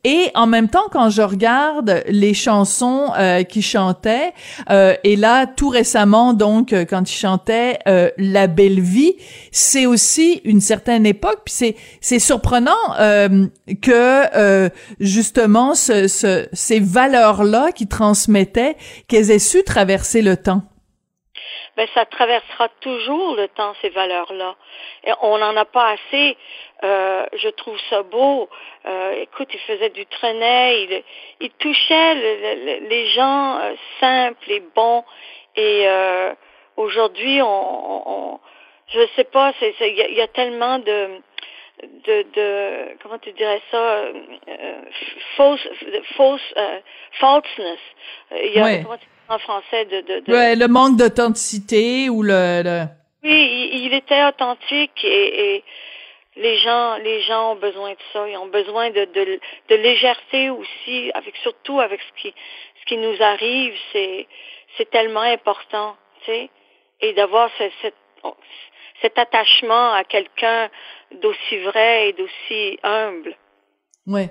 Et 0.04 0.30
en 0.34 0.46
même 0.46 0.68
temps, 0.68 0.84
quand 0.92 1.08
je 1.08 1.22
regarde 1.22 2.02
les 2.08 2.34
chansons 2.34 3.12
euh, 3.18 3.42
qu'il 3.42 3.62
chantait, 3.64 4.34
euh, 4.68 4.94
et 5.02 5.16
là 5.16 5.46
tout 5.46 5.70
récemment, 5.70 6.34
donc 6.34 6.74
quand 6.90 7.10
il 7.10 7.16
chantait 7.16 7.78
La 8.18 8.48
Belle 8.48 8.80
Vie, 8.80 9.14
c'est 9.50 9.86
aussi 9.86 10.42
une 10.44 10.60
certaine 10.60 11.06
époque. 11.06 11.40
Puis 11.46 11.54
c'est 11.56 11.76
c'est 12.02 12.18
surprenant 12.18 12.72
que 13.80 14.70
justement 15.00 15.74
ce, 15.74 16.06
ce, 16.06 16.46
ces 16.52 16.80
valeurs 16.80 17.45
là 17.46 17.72
qui 17.72 17.88
transmettaient, 17.88 18.76
qu'elles 19.08 19.30
aient 19.30 19.38
su 19.38 19.64
traverser 19.64 20.22
le 20.22 20.36
temps? 20.36 20.62
Ben, 21.76 21.86
ça 21.92 22.06
traversera 22.06 22.70
toujours 22.80 23.36
le 23.36 23.48
temps, 23.48 23.74
ces 23.82 23.90
valeurs-là. 23.90 24.56
Et 25.04 25.12
on 25.20 25.36
n'en 25.36 25.54
a 25.56 25.66
pas 25.66 25.90
assez. 25.90 26.36
Euh, 26.84 27.26
je 27.34 27.48
trouve 27.50 27.78
ça 27.90 28.02
beau. 28.02 28.48
Euh, 28.86 29.12
écoute, 29.20 29.48
il 29.52 29.60
faisait 29.60 29.90
du 29.90 30.06
trenet, 30.06 31.04
il, 31.40 31.50
touchait 31.58 32.14
les 32.80 33.08
gens 33.08 33.58
euh, 33.58 33.74
simples 34.00 34.50
et 34.50 34.62
bons. 34.74 35.04
Et 35.56 35.86
aujourd'hui, 36.76 37.40
on, 37.42 38.34
on, 38.34 38.40
je 38.88 39.00
sais 39.16 39.24
pas, 39.24 39.52
il 39.60 40.14
y, 40.14 40.20
a 40.20 40.28
tellement 40.28 40.78
de 40.78 41.08
de, 41.82 42.22
de 42.34 42.98
comment 43.02 43.18
tu 43.18 43.32
dirais 43.32 43.60
ça 43.70 43.76
euh, 43.76 44.12
fausse 45.36 45.68
fausse 46.16 46.40
euh, 46.56 46.80
falseness. 47.20 47.78
Il 48.32 48.52
y 48.54 48.58
a 48.58 48.64
ouais. 48.64 48.84
en 49.28 49.38
français 49.38 49.84
de, 49.84 50.00
de, 50.00 50.20
de... 50.20 50.32
Ouais, 50.32 50.56
le 50.56 50.68
manque 50.68 50.96
d'authenticité 50.96 52.08
ou 52.08 52.22
le, 52.22 52.62
le... 52.64 52.84
oui 53.24 53.70
il, 53.72 53.86
il, 53.86 53.94
était 53.94 54.24
authentique 54.24 55.04
et, 55.04 55.56
et 55.56 55.64
les 56.36 56.58
gens 56.58 56.96
les 56.96 57.20
gens 57.22 57.52
ont 57.52 57.56
besoin 57.56 57.90
de 57.90 57.98
ça. 58.12 58.26
Ils 58.28 58.36
ont 58.38 58.46
besoin 58.46 58.90
de, 58.90 59.04
de, 59.04 59.40
de 59.68 59.74
légèreté 59.74 60.50
aussi 60.50 61.10
avec 61.14 61.36
surtout 61.36 61.80
avec 61.80 62.00
ce 62.00 62.22
qui 62.22 62.34
ce 62.80 62.86
qui 62.86 62.96
nous 62.96 63.22
arrive. 63.22 63.74
C'est 63.92 64.26
c'est 64.76 64.90
tellement 64.90 65.20
important 65.20 65.96
tu 66.20 66.32
sais. 66.32 66.50
Et 67.02 67.12
d'avoir 67.12 67.50
cette, 67.58 67.72
cette 67.82 67.94
cet 69.02 69.18
attachement 69.18 69.92
à 69.92 70.04
quelqu'un 70.04 70.68
d'aussi 71.12 71.58
vrai 71.58 72.08
et 72.08 72.12
d'aussi 72.12 72.78
humble. 72.82 73.36
Ouais. 74.06 74.30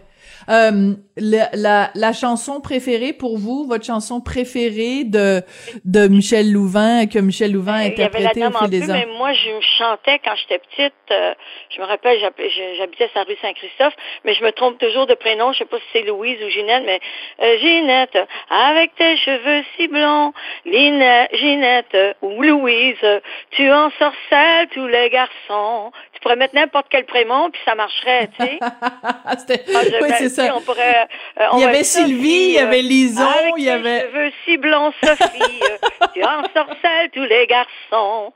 Euh, 0.49 0.93
la, 1.17 1.49
la, 1.53 1.91
la, 1.95 2.13
chanson 2.13 2.61
préférée 2.61 3.13
pour 3.13 3.37
vous, 3.37 3.65
votre 3.65 3.85
chanson 3.85 4.21
préférée 4.21 5.03
de 5.03 5.41
de 5.85 6.07
Michel 6.07 6.51
Louvain 6.51 7.07
que 7.07 7.19
Michel 7.19 7.53
Louvain 7.53 7.73
a 7.73 7.85
interprété 7.85 8.45
au 8.45 8.51
fil 8.51 8.69
des 8.69 8.89
ans? 8.89 8.93
Mais 8.93 9.07
moi, 9.17 9.33
je 9.33 9.49
chantais 9.77 10.19
quand 10.23 10.35
j'étais 10.35 10.59
petite. 10.59 10.93
Euh, 11.11 11.33
je 11.69 11.81
me 11.81 11.85
rappelle, 11.85 12.19
j'habitais 12.19 13.07
sur 13.09 13.19
la 13.19 13.23
rue 13.23 13.37
Saint-Christophe, 13.41 13.93
mais 14.23 14.33
je 14.33 14.43
me 14.43 14.51
trompe 14.51 14.77
toujours 14.77 15.07
de 15.07 15.13
prénom. 15.15 15.51
Je 15.53 15.59
sais 15.59 15.65
pas 15.65 15.77
si 15.77 15.83
c'est 15.93 16.01
Louise 16.03 16.37
ou 16.43 16.49
Ginette, 16.49 16.83
mais 16.85 16.99
euh, 17.41 17.57
Ginette, 17.59 18.17
avec 18.49 18.93
tes 18.95 19.17
cheveux 19.17 19.63
si 19.77 19.87
blonds, 19.87 20.33
Linette, 20.65 21.29
Ginette 21.33 21.97
ou 22.21 22.41
Louise, 22.41 23.21
tu 23.51 23.71
en 23.71 23.89
sorcelles 23.97 24.67
tous 24.73 24.87
les 24.87 25.09
garçons. 25.09 25.91
Tu 26.13 26.19
pourrais 26.21 26.35
mettre 26.35 26.55
n'importe 26.55 26.87
quel 26.89 27.05
prénom 27.05 27.49
puis 27.51 27.61
ça 27.65 27.75
marcherait, 27.75 28.29
tu 28.37 28.45
sais. 28.45 28.59
ah, 29.73 29.81
oui, 30.01 30.09
c'est 30.17 30.29
ça. 30.29 30.55
On 30.55 30.61
pourrait, 30.61 31.07
euh, 31.39 31.45
il 31.53 31.59
y 31.59 31.63
avait 31.63 31.83
Sylvie, 31.83 32.47
il 32.47 32.51
y 32.53 32.59
avait 32.59 32.81
Lison, 32.81 33.55
il 33.57 33.63
y 33.63 33.69
avait. 33.69 34.01
cheveux 34.01 34.31
si 34.45 34.57
blonds, 34.57 34.93
Sophie, 35.03 35.61
tu 36.13 36.23
en 36.23 36.43
sorcelles 36.53 37.09
tous 37.13 37.23
les 37.23 37.47
garçons. 37.47 38.33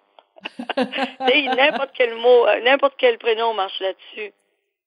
n'importe 1.20 1.92
quel 1.94 2.16
mot, 2.16 2.48
euh, 2.48 2.62
n'importe 2.62 2.94
quel 2.98 3.18
prénom 3.18 3.54
marche 3.54 3.80
là-dessus. 3.82 4.34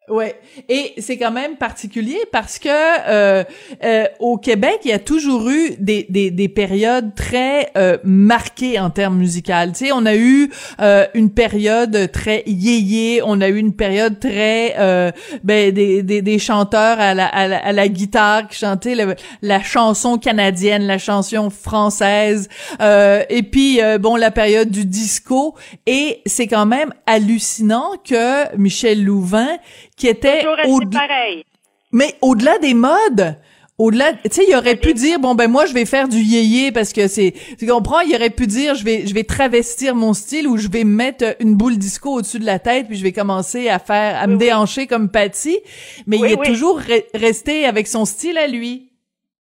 Ouais, 0.08 0.34
et 0.68 0.94
c'est 0.98 1.16
quand 1.16 1.30
même 1.30 1.54
particulier 1.56 2.18
parce 2.32 2.58
que 2.58 2.68
euh, 2.68 3.44
euh, 3.84 4.04
au 4.18 4.36
Québec, 4.36 4.80
il 4.84 4.90
y 4.90 4.92
a 4.92 4.98
toujours 4.98 5.48
eu 5.48 5.76
des, 5.78 6.06
des, 6.10 6.32
des 6.32 6.48
périodes 6.48 7.14
très 7.14 7.70
euh, 7.76 7.98
marquées 8.02 8.80
en 8.80 8.90
termes 8.90 9.16
musicaux. 9.16 9.52
Tu 9.68 9.86
sais, 9.86 9.92
on 9.92 10.04
a 10.04 10.16
eu 10.16 10.50
euh, 10.80 11.06
une 11.14 11.30
période 11.30 12.10
très 12.10 12.42
yéyé, 12.46 13.22
on 13.24 13.40
a 13.40 13.48
eu 13.48 13.56
une 13.56 13.74
période 13.74 14.18
très 14.18 14.74
euh, 14.76 15.12
ben, 15.44 15.70
des, 15.70 16.02
des, 16.02 16.20
des 16.20 16.38
chanteurs 16.40 16.98
à 16.98 17.14
la, 17.14 17.26
à 17.26 17.46
la, 17.46 17.58
à 17.58 17.70
la 17.70 17.86
guitare 17.86 18.48
qui 18.48 18.58
chantaient 18.58 18.96
la 19.40 19.62
chanson 19.62 20.18
canadienne, 20.18 20.82
la 20.84 20.98
chanson 20.98 21.48
française, 21.48 22.48
euh, 22.80 23.22
et 23.30 23.44
puis 23.44 23.78
bon 24.00 24.16
la 24.16 24.32
période 24.32 24.68
du 24.68 24.84
disco. 24.84 25.54
Et 25.86 26.22
c'est 26.26 26.48
quand 26.48 26.66
même 26.66 26.92
hallucinant 27.06 27.92
que 28.04 28.56
Michel 28.56 29.04
Louvain 29.04 29.58
qui 30.02 30.08
était 30.08 30.44
au 30.66 30.80
pareil. 30.90 31.44
Mais 31.92 32.16
au-delà 32.22 32.58
des 32.58 32.74
modes, 32.74 33.36
au-delà, 33.78 34.12
tu 34.14 34.30
sais, 34.32 34.44
il 34.48 34.56
aurait 34.56 34.74
pu 34.74 34.94
dire 34.94 35.20
bon 35.20 35.36
ben 35.36 35.48
moi 35.48 35.64
je 35.64 35.74
vais 35.74 35.84
faire 35.84 36.08
du 36.08 36.16
yéyé 36.16 36.72
parce 36.72 36.92
que 36.92 37.06
c'est, 37.06 37.32
tu 37.56 37.68
comprends, 37.68 38.00
il 38.00 38.12
aurait 38.16 38.30
pu 38.30 38.48
dire 38.48 38.74
je 38.74 38.84
vais 38.84 39.06
je 39.06 39.14
vais 39.14 39.22
travestir 39.22 39.94
mon 39.94 40.12
style 40.12 40.48
ou 40.48 40.56
je 40.56 40.66
vais 40.68 40.82
mettre 40.82 41.36
une 41.38 41.54
boule 41.54 41.78
disco 41.78 42.14
au-dessus 42.14 42.40
de 42.40 42.46
la 42.46 42.58
tête 42.58 42.88
puis 42.88 42.96
je 42.96 43.04
vais 43.04 43.12
commencer 43.12 43.68
à 43.68 43.78
faire 43.78 44.20
à 44.20 44.26
me 44.26 44.38
déhancher 44.38 44.88
comme 44.88 45.08
Patty, 45.08 45.60
mais 46.08 46.16
il 46.18 46.32
est 46.32 46.44
toujours 46.44 46.80
resté 47.14 47.64
avec 47.64 47.86
son 47.86 48.04
style 48.04 48.38
à 48.38 48.48
lui. 48.48 48.90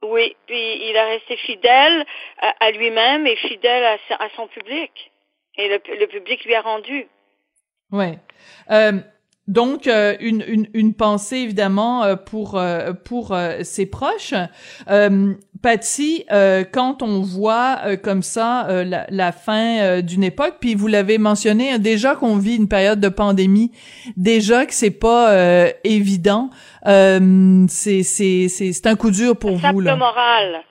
Oui, 0.03 0.35
puis 0.45 0.89
il 0.89 0.95
a 0.95 1.05
resté 1.05 1.37
fidèle 1.37 2.05
à, 2.59 2.71
lui-même 2.71 3.25
et 3.25 3.35
fidèle 3.35 3.83
à, 3.83 4.27
son 4.35 4.45
public 4.47 4.91
et 5.57 5.67
le, 5.69 5.79
le 5.99 6.05
public 6.05 6.45
lui 6.45 6.53
a 6.53 6.61
rendu. 6.61 7.07
Ouais. 7.91 8.17
Euh, 8.69 8.93
donc 9.51 9.85
euh, 9.85 10.15
une, 10.21 10.43
une, 10.47 10.67
une, 10.73 10.93
pensée 10.93 11.37
évidemment 11.37 12.03
euh, 12.03 12.15
pour 12.15 12.57
euh, 12.57 12.93
pour 12.93 13.35
ses 13.63 13.85
proches. 13.85 14.33
Euh, 14.89 15.33
Patty, 15.61 16.25
quand 16.71 17.03
on 17.03 17.21
voit 17.21 17.97
comme 17.97 18.23
ça 18.23 18.83
la, 18.83 19.05
la, 19.09 19.31
fin 19.31 20.01
d'une 20.01 20.23
époque, 20.23 20.55
puis 20.59 20.73
vous 20.73 20.87
l'avez 20.87 21.19
mentionné 21.19 21.73
hein, 21.73 21.77
déjà 21.77 22.15
qu'on 22.15 22.37
vit 22.37 22.55
une 22.55 22.67
période 22.67 22.99
de 22.99 23.09
pandémie, 23.09 23.71
déjà 24.17 24.65
que 24.65 24.73
c'est 24.73 24.97
pas 24.99 25.31
évident, 25.83 26.49
c'est 26.83 28.01
c'est 28.01 28.47
c'est 28.47 28.87
un 28.87 28.95
coup 28.95 29.11
dur 29.11 29.37
pour 29.37 29.57
vous 29.57 29.81
là. 29.81 29.95
moral. 29.95 30.63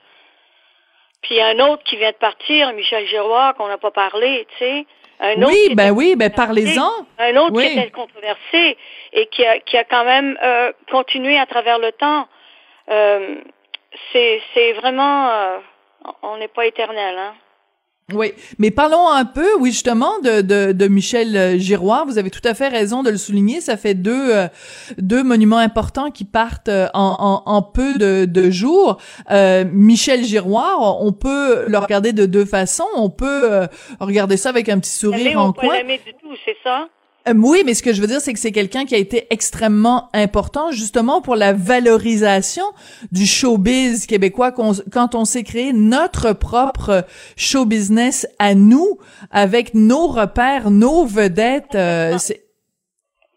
Puis 1.21 1.39
un 1.39 1.59
autre 1.59 1.83
qui 1.83 1.95
vient 1.95 2.11
de 2.11 2.15
partir, 2.15 2.73
Michel 2.73 3.07
Giroir, 3.07 3.55
qu'on 3.55 3.69
n'a 3.69 3.77
pas 3.77 3.91
parlé, 3.91 4.45
tu 4.57 4.65
sais 4.65 4.85
oui, 5.37 5.75
ben 5.75 5.91
oui, 5.91 6.15
ben 6.15 6.29
parlez-en. 6.31 6.91
Un 7.19 7.37
autre 7.37 7.59
qui 7.59 7.67
était 7.67 7.91
controversé 7.91 8.77
et 9.13 9.27
qui 9.27 9.45
a, 9.45 9.59
qui 9.59 9.77
a 9.77 9.83
quand 9.83 10.03
même 10.03 10.37
euh, 10.41 10.71
continué 10.89 11.37
à 11.37 11.45
travers 11.45 11.79
le 11.79 11.91
temps. 11.91 12.27
Euh, 12.89 13.35
c'est 14.13 14.73
vraiment, 14.73 15.29
euh, 15.29 15.57
on 16.23 16.37
n'est 16.37 16.47
pas 16.47 16.65
éternel, 16.65 17.17
hein. 17.17 17.33
Oui, 18.13 18.33
mais 18.57 18.71
parlons 18.71 19.09
un 19.09 19.25
peu, 19.25 19.47
oui, 19.59 19.71
justement, 19.71 20.19
de, 20.19 20.41
de, 20.41 20.71
de, 20.71 20.87
Michel 20.87 21.35
euh, 21.37 21.57
Giroir. 21.57 22.05
Vous 22.05 22.17
avez 22.17 22.29
tout 22.29 22.45
à 22.45 22.53
fait 22.53 22.67
raison 22.67 23.03
de 23.03 23.09
le 23.09 23.17
souligner. 23.17 23.61
Ça 23.61 23.77
fait 23.77 23.93
deux, 23.93 24.33
euh, 24.35 24.47
deux 24.97 25.23
monuments 25.23 25.57
importants 25.57 26.11
qui 26.11 26.25
partent 26.25 26.69
euh, 26.69 26.87
en, 26.93 27.15
en, 27.45 27.51
en 27.51 27.61
peu 27.61 27.95
de, 27.95 28.25
de 28.25 28.49
jours. 28.49 28.97
Euh, 29.29 29.65
Michel 29.71 30.23
Giroir, 30.23 31.01
on 31.01 31.13
peut 31.13 31.65
le 31.67 31.77
regarder 31.77 32.13
de 32.13 32.25
deux 32.25 32.45
façons. 32.45 32.87
On 32.95 33.09
peut 33.09 33.67
regarder 33.99 34.37
ça 34.37 34.49
avec 34.49 34.69
un 34.69 34.79
petit 34.79 34.91
sourire 34.91 35.39
en 35.39 35.53
coin. 35.53 35.83
du 35.83 36.13
tout, 36.21 36.35
c'est 36.45 36.57
ça? 36.63 36.87
Euh, 37.27 37.33
oui, 37.35 37.63
mais 37.65 37.73
ce 37.73 37.83
que 37.83 37.93
je 37.93 38.01
veux 38.01 38.07
dire, 38.07 38.19
c'est 38.19 38.33
que 38.33 38.39
c'est 38.39 38.51
quelqu'un 38.51 38.85
qui 38.85 38.95
a 38.95 38.97
été 38.97 39.27
extrêmement 39.29 40.09
important 40.13 40.71
justement 40.71 41.21
pour 41.21 41.35
la 41.35 41.53
valorisation 41.53 42.63
du 43.11 43.25
showbiz 43.25 44.07
québécois 44.07 44.51
quand 44.51 45.15
on 45.15 45.25
s'est 45.25 45.43
créé 45.43 45.73
notre 45.73 46.33
propre 46.33 47.05
show 47.37 47.65
business 47.65 48.27
à 48.39 48.55
nous, 48.55 48.97
avec 49.29 49.73
nos 49.73 50.07
repères, 50.07 50.71
nos 50.71 51.05
vedettes. 51.05 51.75
Euh, 51.75 52.17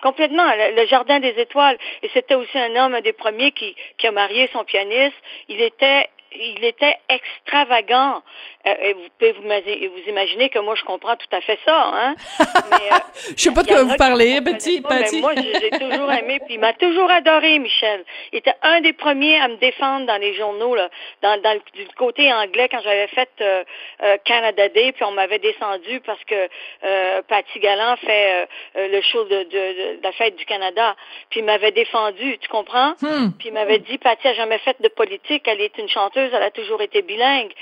Complètement, 0.03 0.45
le, 0.76 0.87
Jardin 0.87 1.19
des 1.21 1.35
Étoiles. 1.38 1.79
Et 2.03 2.11
c'était 2.12 2.35
aussi 2.35 2.59
un 2.59 2.76
homme, 2.76 2.95
un 2.95 3.00
des 3.00 3.14
premiers 3.14 3.53
qui, 3.53 3.75
qui 3.97 4.07
a 4.07 4.12
marié 4.12 4.50
son 4.53 4.64
pianiste. 4.64 5.17
Il 5.49 5.61
était 5.62 6.09
il 6.35 6.64
était 6.64 6.97
extravagant. 7.09 8.23
Euh, 8.66 8.75
et 8.80 8.92
vous 8.94 9.00
pouvez 9.18 9.33
vous, 9.33 9.42
vous, 9.42 10.11
imaginer 10.11 10.49
que 10.49 10.59
moi, 10.59 10.75
je 10.75 10.85
comprends 10.85 11.16
tout 11.16 11.28
à 11.33 11.40
fait 11.40 11.59
ça. 11.64 11.90
Hein? 11.94 12.14
Mais, 12.71 12.92
euh, 12.92 12.99
je 13.37 13.42
sais 13.42 13.52
pas 13.52 13.62
de 13.62 13.68
quoi 13.68 13.83
vous 13.83 13.97
parlez, 13.97 14.40
petit, 14.40 14.80
petit. 14.80 15.21
moi, 15.21 15.35
j'ai 15.35 15.71
toujours 15.71 16.11
aimé, 16.12 16.40
puis 16.44 16.54
il 16.54 16.61
m'a 16.61 16.73
toujours 16.73 17.11
adoré, 17.11 17.59
Michel. 17.59 18.04
Il 18.33 18.38
était 18.38 18.54
un 18.62 18.80
des 18.80 18.92
premiers 18.92 19.38
à 19.40 19.49
me 19.49 19.56
défendre 19.56 20.06
dans 20.06 20.16
les 20.16 20.35
journaux, 20.35 20.75
là, 20.75 20.88
dans, 21.23 21.40
dans 21.42 21.59
du 21.75 21.87
côté 21.97 22.33
anglais, 22.33 22.68
quand 22.71 22.80
j'avais 22.83 23.06
fait 23.09 23.28
euh, 23.40 23.64
euh, 24.02 24.16
Canada 24.25 24.68
Day, 24.68 24.92
puis 24.92 25.04
on 25.04 25.12
m'avait 25.12 25.38
descendu 25.38 26.00
parce 26.00 26.23
que 26.25 26.49
euh, 26.85 27.23
Patty 27.28 27.61
Galland 27.61 27.97
fait 27.97 28.49
le 28.76 29.00
show 29.02 29.25
de, 29.25 29.44
de, 29.44 29.97
de, 29.97 30.00
la 30.02 30.12
fête 30.12 30.37
du 30.37 30.44
Canada. 30.44 30.97
Puis 31.30 31.40
il 31.40 31.47
m'avait 31.47 31.73
défendu, 31.73 32.38
tu 32.38 32.49
comprends? 32.49 32.94
Hmm. 33.00 33.30
Puis 33.38 33.49
il 33.49 33.52
m'avait 33.52 33.78
dit, 33.78 33.99
Patty 33.99 34.28
a 34.28 34.35
jamais 34.35 34.59
fait 34.59 34.76
de 34.80 34.88
politique, 34.88 35.44
elle 35.47 35.61
est 35.61 35.76
une 35.78 35.88
chanteuse, 35.88 36.30
elle 36.33 36.42
a 36.42 36.50
toujours 36.50 36.80
été 36.80 37.02
bilingue. 37.02 37.52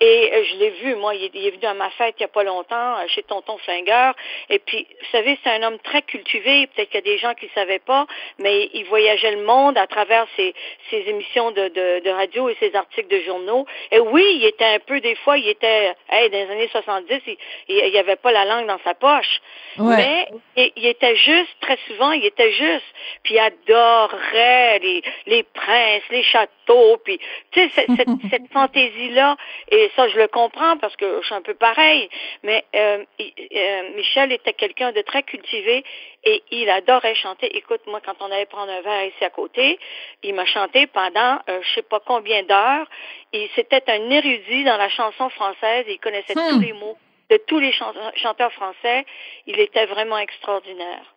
Et 0.00 0.44
je 0.50 0.56
l'ai 0.56 0.70
vu, 0.70 0.94
moi, 0.96 1.14
il 1.14 1.24
est, 1.24 1.50
venu 1.50 1.66
à 1.66 1.74
ma 1.74 1.90
fête 1.90 2.14
il 2.18 2.22
n'y 2.22 2.26
a 2.26 2.28
pas 2.28 2.42
longtemps, 2.42 2.98
euh, 2.98 3.06
chez 3.08 3.22
Tonton 3.22 3.58
Flingueur. 3.58 4.14
Et 4.48 4.58
puis, 4.58 4.86
vous 4.88 5.06
savez, 5.12 5.38
c'est 5.42 5.50
un 5.50 5.62
homme 5.62 5.78
très 5.78 6.02
cultivé. 6.02 6.66
Peut-être 6.68 6.88
qu'il 6.88 6.96
y 6.96 7.10
a 7.10 7.12
des 7.12 7.18
gens 7.18 7.34
qui 7.34 7.46
ne 7.46 7.50
savaient 7.50 7.78
pas, 7.78 8.06
mais 8.38 8.70
il 8.74 8.84
voyageait 8.84 9.32
le 9.32 9.42
monde 9.42 9.78
à 9.78 9.86
travers 9.86 10.26
ses, 10.36 10.54
ses 10.90 11.08
émissions 11.08 11.50
de, 11.50 11.68
de, 11.68 12.00
de, 12.04 12.10
radio 12.10 12.48
et 12.48 12.56
ses 12.60 12.74
articles 12.74 13.08
de 13.08 13.20
journaux. 13.20 13.66
Et 13.92 14.00
oui, 14.00 14.24
il 14.36 14.44
était 14.44 14.64
un 14.64 14.78
peu, 14.80 15.00
des 15.00 15.14
fois, 15.16 15.38
il 15.38 15.48
était, 15.48 15.94
hey, 16.10 16.30
dans 16.30 16.38
les 16.38 16.50
années 16.50 16.68
70, 16.68 17.20
il 17.68 17.90
n'y 17.90 17.98
avait 17.98 18.16
pas 18.16 18.32
la 18.32 18.44
langue 18.44 18.66
dans 18.66 18.80
sa 18.84 18.94
poche. 18.94 19.40
Mais 19.78 20.26
il, 20.56 20.86
était 20.86 21.16
juste, 21.16 21.56
très 21.60 21.78
souvent, 21.86 22.12
il 22.12 22.24
était 22.24 22.52
juste. 22.52 22.84
Puis 23.22 23.34
il 23.34 23.38
adorait 23.38 24.78
les, 24.80 25.02
les 25.26 25.42
princes, 25.42 26.02
les 26.10 26.22
châteaux, 26.24 26.98
puis, 27.04 27.18
tu 27.52 27.60
sais, 27.60 27.70
cette, 27.74 28.08
cette 28.30 28.48
fantaisie-là. 28.52 29.36
Et 29.70 29.90
ça, 29.96 30.08
je 30.08 30.18
le 30.18 30.26
comprends 30.26 30.39
parce 30.48 30.96
que 30.96 31.20
je 31.20 31.26
suis 31.26 31.34
un 31.34 31.42
peu 31.42 31.54
pareil, 31.54 32.08
mais 32.42 32.64
euh, 32.74 33.04
euh, 33.20 33.96
Michel 33.96 34.32
était 34.32 34.52
quelqu'un 34.52 34.92
de 34.92 35.02
très 35.02 35.22
cultivé 35.22 35.84
et 36.24 36.42
il 36.50 36.68
adorait 36.70 37.14
chanter. 37.14 37.56
Écoute, 37.56 37.80
moi, 37.86 38.00
quand 38.04 38.14
on 38.20 38.30
allait 38.30 38.46
prendre 38.46 38.72
un 38.72 38.80
verre 38.80 39.06
ici 39.06 39.24
à 39.24 39.30
côté, 39.30 39.78
il 40.22 40.34
m'a 40.34 40.46
chanté 40.46 40.86
pendant 40.86 41.38
euh, 41.48 41.60
je 41.62 41.74
sais 41.74 41.82
pas 41.82 42.00
combien 42.00 42.42
d'heures. 42.44 42.86
Et 43.32 43.50
c'était 43.54 43.82
un 43.90 44.10
érudit 44.10 44.64
dans 44.64 44.76
la 44.76 44.88
chanson 44.88 45.28
française. 45.30 45.84
Il 45.88 45.98
connaissait 45.98 46.34
tous 46.34 46.58
hmm. 46.58 46.62
les 46.62 46.72
mots 46.72 46.98
de 47.30 47.36
tous 47.46 47.58
les 47.58 47.72
chanteurs 47.72 48.52
français. 48.52 49.04
Il 49.46 49.60
était 49.60 49.86
vraiment 49.86 50.18
extraordinaire. 50.18 51.14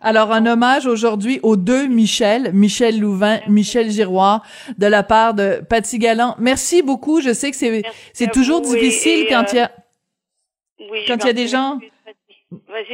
Alors, 0.00 0.32
un 0.32 0.46
hommage 0.46 0.86
aujourd'hui 0.86 1.40
aux 1.42 1.56
deux 1.56 1.86
Michel, 1.86 2.50
Michel 2.52 3.00
Louvain, 3.00 3.40
Michel 3.48 3.90
Giroir, 3.90 4.42
de 4.78 4.86
la 4.86 5.02
part 5.02 5.34
de 5.34 5.62
Patty 5.68 5.98
Galland. 5.98 6.34
Merci 6.38 6.82
beaucoup. 6.82 7.20
Je 7.20 7.32
sais 7.32 7.50
que 7.50 7.56
c'est, 7.56 7.82
c'est 8.12 8.30
toujours 8.30 8.60
difficile 8.60 9.26
quand 9.28 9.52
il 9.52 9.56
y 9.56 9.60
a, 9.60 9.70
euh, 10.80 10.84
quand 11.06 11.16
il 11.22 11.26
y 11.26 11.30
a 11.30 11.32
des 11.32 11.48
gens. 11.48 11.78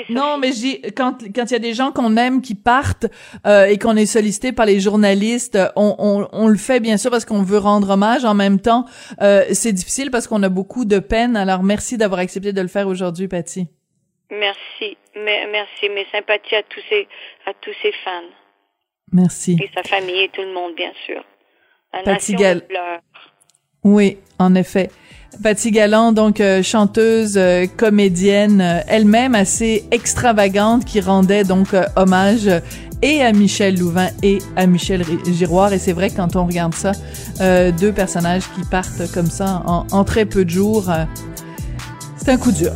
Non, 0.09 0.39
mais 0.39 0.53
je 0.53 0.91
quand 0.93 1.19
quand 1.35 1.45
il 1.45 1.53
y 1.53 1.57
a 1.57 1.59
des 1.59 1.75
gens 1.75 1.93
qu'on 1.93 2.17
aime 2.17 2.41
qui 2.41 2.55
partent 2.55 3.07
euh, 3.47 3.67
et 3.67 3.77
qu'on 3.79 3.97
est 3.97 4.07
sollicité 4.07 4.51
par 4.53 4.65
les 4.65 4.81
journalistes, 4.81 5.59
on, 5.77 5.95
on, 5.99 6.29
on, 6.33 6.49
le 6.49 6.57
fait 6.57 6.81
bien 6.81 6.97
sûr 6.97 7.11
parce 7.11 7.27
qu'on 7.27 7.43
veut 7.43 7.59
rendre 7.59 7.91
hommage. 7.91 8.25
En 8.25 8.35
même 8.35 8.61
temps, 8.61 8.87
euh, 9.21 9.45
c'est 9.53 9.73
difficile 9.73 10.11
parce 10.11 10.27
qu'on 10.27 10.43
a 10.43 10.49
beaucoup 10.49 10.87
de 10.87 10.99
peine. 10.99 11.37
Alors 11.37 11.63
merci 11.63 11.99
d'avoir 11.99 12.21
accepté 12.21 12.55
de 12.55 12.61
le 12.63 12.69
faire 12.69 12.89
aujourd'hui, 12.89 13.29
Patty. 13.29 13.69
Merci, 14.33 14.97
merci, 15.15 15.89
mes 15.91 16.07
sympathies 16.11 16.55
à 16.55 16.63
tous 16.63 16.81
ces, 16.89 17.07
à 17.47 17.53
tous 17.61 17.75
ces 17.83 17.93
fans. 18.05 18.23
Merci. 19.13 19.59
Et 19.63 19.71
sa 19.75 19.83
famille 19.83 20.23
et 20.23 20.29
tout 20.31 20.41
le 20.41 20.53
monde, 20.55 20.75
bien 20.75 20.93
sûr. 21.05 21.23
La 21.93 22.03
Patty. 22.03 22.35
Oui, 23.85 24.19
en 24.39 24.55
effet. 24.55 24.91
Patty 25.43 25.71
Galland, 25.71 26.13
donc 26.13 26.41
euh, 26.41 26.63
chanteuse, 26.63 27.37
euh, 27.37 27.67
comédienne, 27.77 28.61
euh, 28.61 28.81
elle-même 28.87 29.35
assez 29.35 29.85
extravagante, 29.91 30.85
qui 30.85 31.01
rendait 31.01 31.45
donc 31.45 31.69
hommage 31.97 32.49
et 33.03 33.23
à 33.23 33.33
Michel 33.33 33.79
Louvain 33.79 34.09
et 34.23 34.39
à 34.57 34.67
Michel 34.67 35.03
Giroir. 35.27 35.73
Et 35.73 35.79
c'est 35.79 35.93
vrai 35.93 36.11
que 36.11 36.17
quand 36.17 36.37
on 36.37 36.47
regarde 36.47 36.75
ça, 36.75 36.93
deux 37.73 37.93
personnages 37.93 38.45
qui 38.55 38.65
partent 38.71 39.13
comme 39.13 39.27
ça 39.27 39.63
en, 39.67 39.87
en 39.91 40.05
très 40.05 40.25
peu 40.25 40.45
de 40.45 40.51
jours, 40.51 40.85
c'est 42.17 42.31
un 42.31 42.39
coup 42.39 42.53
dur. 42.53 42.71